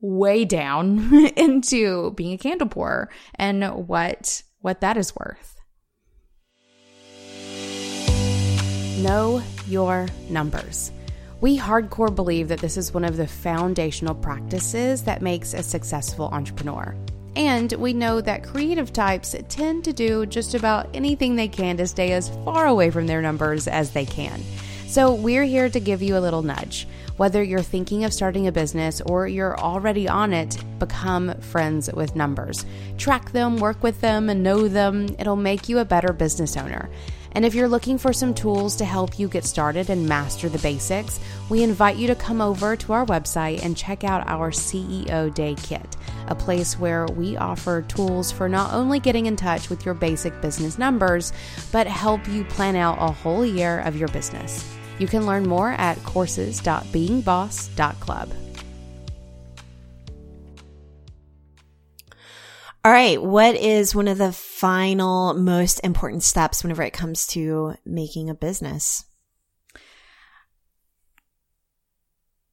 way 0.00 0.44
down 0.44 1.14
into 1.36 2.12
being 2.12 2.34
a 2.34 2.38
candle 2.38 2.68
pourer 2.68 3.10
and 3.34 3.88
what 3.88 4.42
what 4.60 4.80
that 4.80 4.96
is 4.96 5.14
worth. 5.14 5.55
Know 9.06 9.40
your 9.68 10.08
numbers. 10.28 10.90
We 11.40 11.56
hardcore 11.56 12.12
believe 12.12 12.48
that 12.48 12.58
this 12.58 12.76
is 12.76 12.92
one 12.92 13.04
of 13.04 13.16
the 13.16 13.28
foundational 13.28 14.16
practices 14.16 15.04
that 15.04 15.22
makes 15.22 15.54
a 15.54 15.62
successful 15.62 16.28
entrepreneur. 16.32 16.92
And 17.36 17.72
we 17.74 17.92
know 17.92 18.20
that 18.20 18.42
creative 18.42 18.92
types 18.92 19.36
tend 19.48 19.84
to 19.84 19.92
do 19.92 20.26
just 20.26 20.54
about 20.54 20.88
anything 20.92 21.36
they 21.36 21.46
can 21.46 21.76
to 21.76 21.86
stay 21.86 22.10
as 22.14 22.30
far 22.44 22.66
away 22.66 22.90
from 22.90 23.06
their 23.06 23.22
numbers 23.22 23.68
as 23.68 23.92
they 23.92 24.04
can. 24.04 24.42
So, 24.88 25.14
we're 25.14 25.44
here 25.44 25.68
to 25.68 25.78
give 25.78 26.02
you 26.02 26.16
a 26.16 26.18
little 26.18 26.42
nudge. 26.42 26.88
Whether 27.16 27.44
you're 27.44 27.62
thinking 27.62 28.02
of 28.02 28.12
starting 28.12 28.48
a 28.48 28.52
business 28.52 29.00
or 29.02 29.28
you're 29.28 29.56
already 29.56 30.08
on 30.08 30.32
it, 30.32 30.58
become 30.80 31.32
friends 31.42 31.88
with 31.92 32.16
numbers. 32.16 32.66
Track 32.98 33.30
them, 33.30 33.58
work 33.58 33.84
with 33.84 34.00
them, 34.00 34.28
and 34.28 34.42
know 34.42 34.66
them. 34.66 35.14
It'll 35.20 35.36
make 35.36 35.68
you 35.68 35.78
a 35.78 35.84
better 35.84 36.12
business 36.12 36.56
owner. 36.56 36.90
And 37.32 37.44
if 37.44 37.54
you're 37.54 37.68
looking 37.68 37.98
for 37.98 38.12
some 38.12 38.34
tools 38.34 38.76
to 38.76 38.84
help 38.84 39.18
you 39.18 39.28
get 39.28 39.44
started 39.44 39.90
and 39.90 40.08
master 40.08 40.48
the 40.48 40.58
basics, 40.58 41.20
we 41.48 41.62
invite 41.62 41.96
you 41.96 42.06
to 42.06 42.14
come 42.14 42.40
over 42.40 42.76
to 42.76 42.92
our 42.92 43.06
website 43.06 43.64
and 43.64 43.76
check 43.76 44.04
out 44.04 44.26
our 44.26 44.50
CEO 44.50 45.34
Day 45.34 45.54
Kit, 45.56 45.96
a 46.28 46.34
place 46.34 46.78
where 46.78 47.06
we 47.06 47.36
offer 47.36 47.82
tools 47.82 48.32
for 48.32 48.48
not 48.48 48.72
only 48.72 49.00
getting 49.00 49.26
in 49.26 49.36
touch 49.36 49.68
with 49.68 49.84
your 49.84 49.94
basic 49.94 50.40
business 50.40 50.78
numbers, 50.78 51.32
but 51.72 51.86
help 51.86 52.26
you 52.28 52.44
plan 52.44 52.76
out 52.76 52.96
a 53.00 53.12
whole 53.12 53.44
year 53.44 53.80
of 53.80 53.96
your 53.96 54.08
business. 54.08 54.64
You 54.98 55.06
can 55.06 55.26
learn 55.26 55.46
more 55.46 55.72
at 55.72 56.02
courses.beingboss.club. 56.04 58.45
All 62.86 62.92
right. 62.92 63.20
What 63.20 63.56
is 63.56 63.96
one 63.96 64.06
of 64.06 64.16
the 64.16 64.30
final 64.30 65.34
most 65.34 65.80
important 65.80 66.22
steps 66.22 66.62
whenever 66.62 66.84
it 66.84 66.92
comes 66.92 67.26
to 67.28 67.74
making 67.84 68.30
a 68.30 68.34
business? 68.34 69.04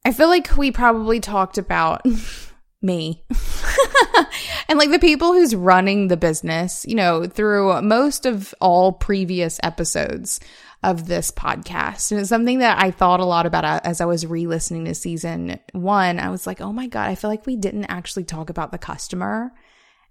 I 0.04 0.12
feel 0.12 0.30
like 0.30 0.58
we 0.58 0.72
probably 0.72 1.20
talked 1.20 1.60
about 1.60 2.04
me 2.82 3.24
and 4.68 4.80
like 4.80 4.90
the 4.90 4.98
people 4.98 5.34
who's 5.34 5.54
running 5.54 6.08
the 6.08 6.18
business, 6.18 6.84
you 6.88 6.96
know, 6.96 7.28
through 7.28 7.80
most 7.84 8.25
of 8.25 8.56
all 8.60 8.92
previous 8.92 9.60
episodes 9.62 10.40
of 10.82 11.06
this 11.06 11.30
podcast. 11.30 12.10
And 12.10 12.20
it's 12.20 12.30
something 12.30 12.58
that 12.58 12.82
I 12.82 12.90
thought 12.90 13.20
a 13.20 13.25
lot 13.25 13.46
about 13.46 13.66
uh, 13.66 13.82
as 13.84 14.02
I 14.02 14.06
was 14.06 14.25
re 14.25 14.48
listening 14.48 14.86
to 14.86 14.96
season 14.96 15.60
one. 15.74 16.18
I 16.18 16.32
was 16.32 16.48
like, 16.48 16.60
oh 16.60 16.74
my 16.74 16.88
God, 16.88 17.08
I 17.08 17.13
feel 17.13 17.30
like 17.30 17.46
we 17.46 17.56
didn't 17.56 17.86
actually 17.86 18.24
talk 18.24 18.50
about 18.50 18.72
the 18.72 18.80
customer 18.80 19.54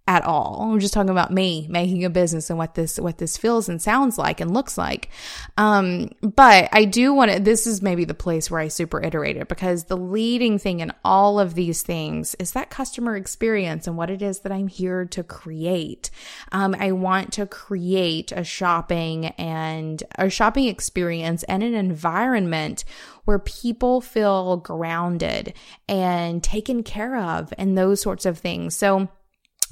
at 0.09 0.25
all. 0.25 0.69
We're 0.69 0.81
just 0.81 0.95
talking 0.95 1.11
about 1.11 1.33
me 1.33 1.67
making 1.71 2.05
a 2.05 2.11
business 2.11 2.51
and 2.51 2.59
what 2.59 2.75
this 2.75 2.99
what 2.99 3.19
this 3.19 3.37
feels 3.37 3.69
and 3.69 3.81
sounds 3.81 4.19
like 4.19 4.41
and 4.41 4.53
looks 4.53 4.77
like. 4.77 5.09
Um, 5.57 6.11
but 6.21 6.69
I 6.73 6.87
do 6.87 7.15
want 7.15 7.31
to. 7.31 7.39
This 7.39 7.69
is 7.69 7.83
maybe 7.83 8.05
the 8.05 8.13
place 8.13 8.51
where 8.51 8.61
I 8.61 8.67
super 8.67 9.01
iterate 9.01 9.37
it 9.37 9.49
because 9.49 9.85
the 9.85 9.97
leading 9.97 10.59
thing 10.59 10.81
in 10.81 10.93
all 11.05 11.39
of 11.39 11.55
these 11.55 11.83
things 11.83 12.35
is 12.41 12.51
that 12.53 12.69
customer 12.69 13.17
experience 13.17 13.87
and 13.87 13.97
what 13.97 14.11
it 14.11 14.23
is 14.23 14.41
that 14.41 14.51
I'm 14.51 14.67
here 14.67 15.05
to 15.07 15.23
create. 15.23 16.11
Um, 16.51 16.75
I 16.79 16.91
want 16.93 17.33
to 17.35 17.47
create 17.47 18.33
a 18.33 18.43
shopping 18.43 19.27
and 19.27 20.03
a 20.19 20.29
shopping 20.29 20.67
experience 20.67 21.45
and 21.45 21.63
an 21.63 21.75
environment 21.75 22.85
where 23.25 23.39
people 23.39 24.01
feel 24.01 24.57
grounded 24.57 25.55
and 25.89 26.43
taken 26.43 26.83
care 26.83 27.17
of 27.17 27.55
and 27.57 27.79
those 27.79 28.01
sorts 28.01 28.27
of 28.27 28.39
things. 28.39 28.75
So 28.75 29.09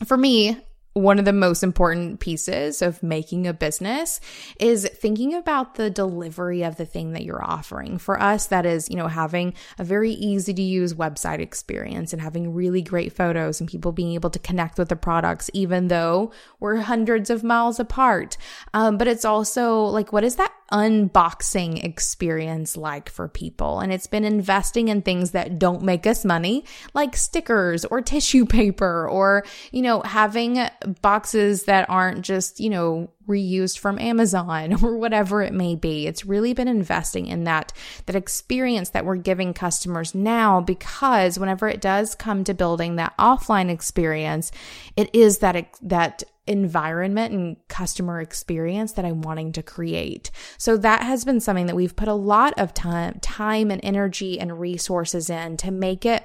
for 0.04 0.16
me, 0.16 0.57
one 0.92 1.21
of 1.21 1.25
the 1.25 1.33
most 1.33 1.62
important 1.62 2.19
pieces 2.19 2.83
of 2.83 3.00
making 3.02 3.47
a 3.47 3.52
business 3.52 4.21
is 4.59 4.88
thinking 4.92 5.35
about 5.35 5.76
the 5.76 5.88
delivery 5.88 6.62
of 6.64 6.76
the 6.76 6.85
thing 6.85 7.12
that 7.12 7.23
you're 7.23 7.45
offering. 7.45 7.97
For 7.97 8.21
us, 8.21 8.49
that 8.49 8.66
is, 8.66 8.90
you 8.90 8.97
know, 8.97 9.07
having 9.07 9.54
a 9.78 9.85
very 9.85 10.11
easy 10.11 10.52
to 10.52 10.62
use 10.62 10.95
website 10.95 11.38
experience 11.38 12.12
and 12.12 12.21
having 12.21 12.52
really 12.52 12.83
great 12.83 13.12
photos 13.12 13.61
and 13.61 13.71
people 13.71 13.92
being 13.92 14.14
able 14.14 14.30
to 14.30 14.40
connect 14.40 14.78
with 14.78 14.88
the 14.88 14.97
products, 14.97 15.49
even 15.54 15.88
though 15.88 16.33
we're 16.59 16.78
hundreds 16.78 17.30
of 17.30 17.45
miles 17.45 17.78
apart. 17.78 18.37
Um, 18.75 18.99
but 18.99 19.07
it's 19.07 19.25
also 19.25 19.85
like, 19.85 20.12
what 20.12 20.25
is 20.25 20.37
that 20.37 20.52
unboxing 20.72 21.82
experience 21.84 22.76
like 22.76 23.08
for 23.08 23.28
people. 23.28 23.80
And 23.80 23.92
it's 23.92 24.06
been 24.06 24.24
investing 24.24 24.88
in 24.88 25.02
things 25.02 25.32
that 25.32 25.58
don't 25.58 25.82
make 25.82 26.06
us 26.06 26.24
money, 26.24 26.64
like 26.94 27.16
stickers 27.16 27.84
or 27.84 28.00
tissue 28.00 28.46
paper 28.46 29.08
or, 29.08 29.44
you 29.72 29.82
know, 29.82 30.00
having 30.02 30.68
boxes 31.02 31.64
that 31.64 31.88
aren't 31.90 32.22
just, 32.22 32.60
you 32.60 32.70
know, 32.70 33.10
reused 33.30 33.78
from 33.78 33.98
Amazon 33.98 34.74
or 34.84 34.96
whatever 34.96 35.42
it 35.42 35.54
may 35.54 35.76
be. 35.76 36.06
It's 36.06 36.26
really 36.26 36.52
been 36.52 36.68
investing 36.68 37.26
in 37.26 37.44
that 37.44 37.72
that 38.06 38.16
experience 38.16 38.90
that 38.90 39.04
we're 39.04 39.16
giving 39.16 39.54
customers 39.54 40.14
now 40.14 40.60
because 40.60 41.38
whenever 41.38 41.68
it 41.68 41.80
does 41.80 42.14
come 42.14 42.44
to 42.44 42.54
building 42.54 42.96
that 42.96 43.16
offline 43.18 43.70
experience, 43.70 44.50
it 44.96 45.14
is 45.14 45.38
that 45.38 45.78
that 45.82 46.22
environment 46.50 47.33
and 47.33 47.57
customer 47.69 48.21
experience 48.21 48.92
that 48.92 49.04
I'm 49.04 49.23
wanting 49.23 49.52
to 49.52 49.62
create. 49.62 50.30
So 50.59 50.76
that 50.78 51.02
has 51.04 51.25
been 51.25 51.40
something 51.40 51.66
that 51.66 51.76
we've 51.76 51.95
put 51.95 52.09
a 52.09 52.14
lot 52.14 52.52
of 52.59 52.75
time, 52.75 53.21
time 53.21 53.71
and 53.71 53.80
energy 53.85 54.38
and 54.38 54.59
resources 54.59 55.30
in 55.30 55.57
to 55.59 55.71
make 55.71 56.04
it 56.04 56.25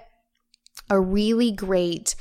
a 0.89 0.99
really 0.99 1.51
great 1.51 2.15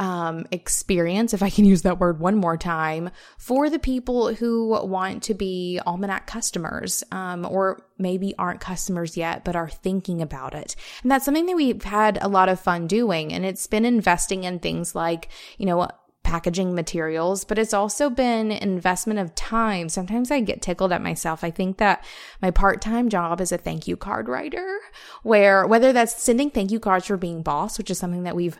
um, 0.00 0.46
experience, 0.50 1.32
if 1.32 1.42
I 1.42 1.50
can 1.50 1.64
use 1.64 1.82
that 1.82 2.00
word 2.00 2.18
one 2.18 2.36
more 2.36 2.56
time, 2.56 3.10
for 3.38 3.70
the 3.70 3.78
people 3.78 4.34
who 4.34 4.70
want 4.84 5.22
to 5.24 5.34
be 5.34 5.78
Almanac 5.86 6.26
customers, 6.26 7.04
um, 7.12 7.46
or 7.48 7.84
maybe 7.98 8.34
aren't 8.36 8.60
customers 8.60 9.16
yet, 9.16 9.44
but 9.44 9.54
are 9.54 9.68
thinking 9.68 10.20
about 10.20 10.54
it. 10.54 10.74
And 11.02 11.10
that's 11.10 11.24
something 11.24 11.46
that 11.46 11.54
we've 11.54 11.84
had 11.84 12.18
a 12.20 12.26
lot 12.28 12.48
of 12.48 12.58
fun 12.58 12.88
doing. 12.88 13.32
And 13.32 13.44
it's 13.44 13.68
been 13.68 13.84
investing 13.84 14.42
in 14.42 14.58
things 14.58 14.94
like, 14.94 15.28
you 15.58 15.66
know, 15.66 15.88
packaging 16.22 16.74
materials, 16.74 17.44
but 17.44 17.58
it's 17.58 17.74
also 17.74 18.08
been 18.08 18.50
investment 18.50 19.18
of 19.18 19.34
time. 19.34 19.88
Sometimes 19.88 20.30
I 20.30 20.40
get 20.40 20.62
tickled 20.62 20.92
at 20.92 21.02
myself. 21.02 21.44
I 21.44 21.50
think 21.50 21.78
that 21.78 22.04
my 22.40 22.50
part-time 22.50 23.08
job 23.08 23.40
is 23.40 23.52
a 23.52 23.58
thank 23.58 23.86
you 23.86 23.96
card 23.96 24.28
writer, 24.28 24.78
where 25.22 25.66
whether 25.66 25.92
that's 25.92 26.22
sending 26.22 26.50
thank 26.50 26.70
you 26.70 26.80
cards 26.80 27.06
for 27.06 27.16
being 27.16 27.42
boss, 27.42 27.78
which 27.78 27.90
is 27.90 27.98
something 27.98 28.22
that 28.22 28.36
we've 28.36 28.58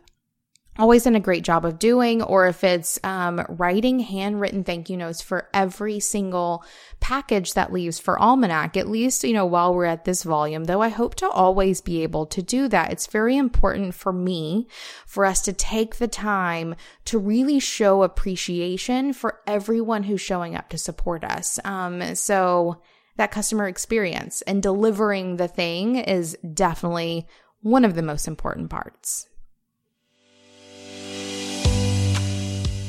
always 0.78 1.04
done 1.04 1.14
a 1.14 1.20
great 1.20 1.44
job 1.44 1.64
of 1.64 1.78
doing, 1.78 2.22
or 2.22 2.46
if 2.46 2.64
it's 2.64 2.98
um, 3.04 3.44
writing 3.48 3.98
handwritten 3.98 4.64
thank 4.64 4.88
you 4.88 4.96
notes 4.96 5.20
for 5.20 5.48
every 5.52 6.00
single 6.00 6.64
package 7.00 7.54
that 7.54 7.72
leaves 7.72 7.98
for 7.98 8.18
Almanac, 8.18 8.76
at 8.76 8.88
least, 8.88 9.24
you 9.24 9.34
know, 9.34 9.44
while 9.44 9.74
we're 9.74 9.84
at 9.84 10.04
this 10.04 10.22
volume, 10.22 10.64
though 10.64 10.80
I 10.80 10.88
hope 10.88 11.14
to 11.16 11.28
always 11.28 11.80
be 11.80 12.02
able 12.02 12.26
to 12.26 12.42
do 12.42 12.68
that. 12.68 12.90
It's 12.90 13.06
very 13.06 13.36
important 13.36 13.94
for 13.94 14.12
me 14.12 14.66
for 15.06 15.26
us 15.26 15.42
to 15.42 15.52
take 15.52 15.96
the 15.96 16.08
time 16.08 16.74
to 17.06 17.18
really 17.18 17.60
show 17.60 18.02
appreciation 18.02 19.12
for 19.12 19.40
everyone 19.46 20.04
who's 20.04 20.20
showing 20.20 20.56
up 20.56 20.70
to 20.70 20.78
support 20.78 21.22
us. 21.22 21.58
Um, 21.64 22.14
so, 22.14 22.80
that 23.16 23.30
customer 23.30 23.68
experience 23.68 24.40
and 24.42 24.62
delivering 24.62 25.36
the 25.36 25.46
thing 25.46 25.96
is 25.96 26.34
definitely 26.54 27.26
one 27.60 27.84
of 27.84 27.94
the 27.94 28.02
most 28.02 28.26
important 28.26 28.70
parts. 28.70 29.28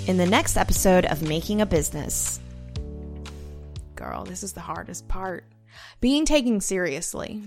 In 0.08 0.18
the 0.18 0.26
next 0.26 0.58
episode 0.58 1.06
of 1.06 1.22
Making 1.22 1.62
a 1.62 1.66
Business. 1.66 2.42
Girl, 3.96 4.26
this 4.26 4.44
is 4.44 4.52
the 4.52 4.60
hardest 4.60 5.08
part. 5.08 5.46
Being 6.02 6.26
taken 6.26 6.60
seriously. 6.60 7.42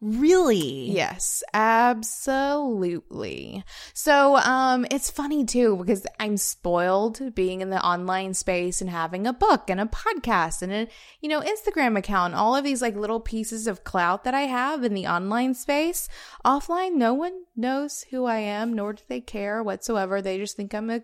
Really? 0.00 0.90
Yes, 0.90 1.42
absolutely. 1.52 3.62
So, 3.92 4.36
um, 4.38 4.86
it's 4.90 5.10
funny 5.10 5.44
too 5.44 5.76
because 5.76 6.06
I'm 6.18 6.38
spoiled 6.38 7.34
being 7.34 7.60
in 7.60 7.68
the 7.68 7.84
online 7.84 8.32
space 8.32 8.80
and 8.80 8.88
having 8.88 9.26
a 9.26 9.32
book 9.32 9.68
and 9.68 9.78
a 9.78 9.84
podcast 9.84 10.62
and 10.62 10.72
a, 10.72 10.88
you 11.20 11.28
know, 11.28 11.42
Instagram 11.42 11.98
account, 11.98 12.34
all 12.34 12.56
of 12.56 12.64
these 12.64 12.80
like 12.80 12.96
little 12.96 13.20
pieces 13.20 13.66
of 13.66 13.84
clout 13.84 14.24
that 14.24 14.34
I 14.34 14.42
have 14.42 14.84
in 14.84 14.94
the 14.94 15.06
online 15.06 15.54
space. 15.54 16.08
Offline, 16.46 16.94
no 16.94 17.12
one 17.12 17.42
knows 17.54 18.06
who 18.10 18.24
I 18.24 18.38
am, 18.38 18.72
nor 18.72 18.94
do 18.94 19.02
they 19.06 19.20
care 19.20 19.62
whatsoever. 19.62 20.22
They 20.22 20.38
just 20.38 20.56
think 20.56 20.74
I'm 20.74 20.88
a 20.88 21.02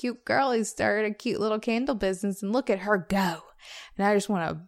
cute 0.00 0.24
girl 0.24 0.52
who 0.52 0.64
started 0.64 1.10
a 1.10 1.14
cute 1.14 1.40
little 1.40 1.58
candle 1.58 1.94
business 1.94 2.42
and 2.42 2.52
look 2.52 2.70
at 2.70 2.80
her 2.80 2.96
go. 2.96 3.42
And 3.98 4.06
I 4.06 4.14
just 4.14 4.30
want 4.30 4.48
to 4.48 4.60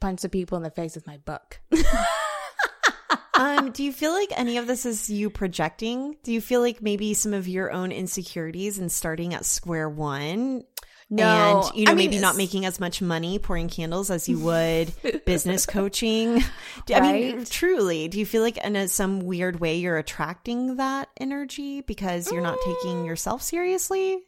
punch 0.00 0.20
the 0.20 0.28
people 0.28 0.56
in 0.56 0.62
the 0.62 0.70
face 0.70 0.94
with 0.94 1.06
my 1.06 1.16
book. 1.16 1.60
um, 3.34 3.70
do 3.72 3.82
you 3.82 3.90
feel 3.90 4.12
like 4.12 4.30
any 4.36 4.58
of 4.58 4.66
this 4.66 4.84
is 4.84 5.08
you 5.08 5.30
projecting? 5.30 6.16
Do 6.22 6.30
you 6.30 6.42
feel 6.42 6.60
like 6.60 6.82
maybe 6.82 7.14
some 7.14 7.32
of 7.32 7.48
your 7.48 7.72
own 7.72 7.90
insecurities 7.90 8.78
and 8.78 8.92
starting 8.92 9.32
at 9.32 9.46
square 9.46 9.88
one 9.88 10.64
no, 11.10 11.62
and 11.68 11.78
you 11.78 11.84
know 11.84 11.92
I 11.92 11.94
mean, 11.94 12.10
maybe 12.10 12.20
not 12.20 12.36
making 12.36 12.64
as 12.64 12.80
much 12.80 13.02
money 13.02 13.38
pouring 13.38 13.68
candles 13.68 14.10
as 14.10 14.28
you 14.28 14.38
would 14.40 14.92
business 15.26 15.66
coaching. 15.66 16.42
I 16.92 17.00
mean, 17.00 17.44
truly, 17.44 18.08
do 18.08 18.18
you 18.18 18.26
feel 18.26 18.42
like 18.42 18.56
in 18.58 18.74
a, 18.74 18.88
some 18.88 19.20
weird 19.20 19.60
way 19.60 19.76
you're 19.76 19.98
attracting 19.98 20.76
that 20.76 21.08
energy 21.18 21.82
because 21.82 22.32
you're 22.32 22.42
not 22.42 22.58
taking 22.64 23.04
yourself 23.04 23.42
seriously? 23.42 24.22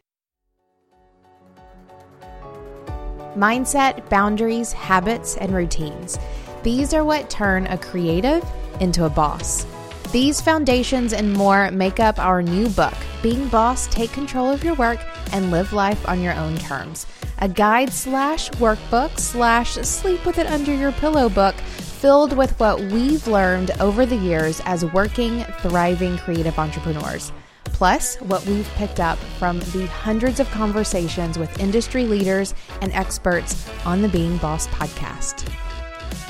Mindset, 3.36 4.08
boundaries, 4.08 4.72
habits, 4.72 5.36
and 5.36 5.54
routines. 5.54 6.18
These 6.62 6.92
are 6.94 7.04
what 7.04 7.30
turn 7.30 7.66
a 7.66 7.78
creative 7.78 8.44
into 8.80 9.04
a 9.04 9.10
boss. 9.10 9.66
These 10.12 10.40
foundations 10.40 11.12
and 11.12 11.32
more 11.32 11.70
make 11.70 12.00
up 12.00 12.18
our 12.18 12.42
new 12.42 12.68
book, 12.70 12.94
Being 13.22 13.48
Boss 13.48 13.86
Take 13.88 14.12
Control 14.12 14.50
of 14.50 14.64
Your 14.64 14.74
Work 14.74 15.00
and 15.32 15.50
Live 15.50 15.72
Life 15.72 16.08
on 16.08 16.22
Your 16.22 16.34
Own 16.34 16.56
Terms. 16.56 17.06
A 17.38 17.48
guide 17.48 17.92
slash 17.92 18.48
workbook 18.52 19.18
slash 19.18 19.72
sleep 19.72 20.24
with 20.24 20.38
it 20.38 20.46
under 20.46 20.74
your 20.74 20.92
pillow 20.92 21.28
book 21.28 21.54
filled 21.54 22.36
with 22.36 22.58
what 22.60 22.80
we've 22.80 23.26
learned 23.26 23.72
over 23.80 24.06
the 24.06 24.16
years 24.16 24.60
as 24.64 24.84
working, 24.86 25.44
thriving 25.60 26.16
creative 26.18 26.58
entrepreneurs. 26.58 27.32
Plus, 27.76 28.16
what 28.22 28.44
we've 28.46 28.66
picked 28.76 29.00
up 29.00 29.18
from 29.38 29.58
the 29.58 29.86
hundreds 29.88 30.40
of 30.40 30.50
conversations 30.50 31.38
with 31.38 31.60
industry 31.60 32.06
leaders 32.06 32.54
and 32.80 32.90
experts 32.94 33.68
on 33.84 34.00
the 34.00 34.08
Being 34.08 34.38
Boss 34.38 34.66
podcast. 34.68 35.46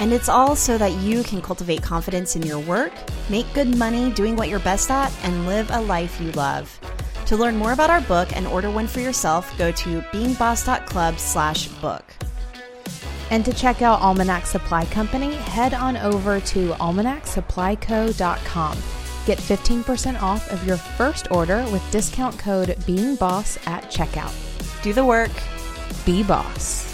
And 0.00 0.12
it's 0.12 0.28
all 0.28 0.56
so 0.56 0.76
that 0.76 0.90
you 0.94 1.22
can 1.22 1.40
cultivate 1.40 1.84
confidence 1.84 2.34
in 2.34 2.42
your 2.42 2.58
work, 2.58 2.90
make 3.30 3.46
good 3.54 3.78
money 3.78 4.10
doing 4.10 4.34
what 4.34 4.48
you're 4.48 4.58
best 4.58 4.90
at, 4.90 5.12
and 5.22 5.46
live 5.46 5.70
a 5.70 5.82
life 5.82 6.20
you 6.20 6.32
love. 6.32 6.80
To 7.26 7.36
learn 7.36 7.56
more 7.56 7.70
about 7.70 7.90
our 7.90 8.00
book 8.00 8.36
and 8.36 8.48
order 8.48 8.68
one 8.68 8.88
for 8.88 8.98
yourself, 8.98 9.56
go 9.56 9.70
to 9.70 10.00
beingboss.club 10.10 11.20
slash 11.20 11.68
book. 11.68 12.02
And 13.30 13.44
to 13.44 13.52
check 13.52 13.82
out 13.82 14.00
Almanac 14.00 14.46
Supply 14.46 14.84
Company, 14.86 15.36
head 15.36 15.74
on 15.74 15.96
over 15.96 16.40
to 16.40 16.70
almanacsupplyco.com. 16.70 18.78
Get 19.26 19.38
15% 19.38 20.23
off 20.23 20.50
of 20.52 20.64
your 20.64 20.76
first 20.76 21.33
order 21.33 21.66
with 21.73 21.83
discount 21.90 22.38
code 22.38 22.68
BEINGBOSS 22.87 23.66
at 23.66 23.90
checkout. 23.90 24.33
Do 24.83 24.92
the 24.92 25.04
work. 25.04 25.33
Be 26.04 26.23
Boss. 26.23 26.86